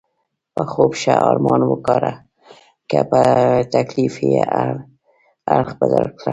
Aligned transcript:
په 0.55 0.63
خوب 0.71 0.91
ښه 1.01 1.13
ارمان 1.29 1.61
وکاږه، 1.65 2.13
که 2.89 2.99
په 3.11 3.21
تکلیف 3.75 4.15
یې 4.31 4.43
اړخ 5.55 5.69
بدل 5.81 6.05
کړه. 6.17 6.29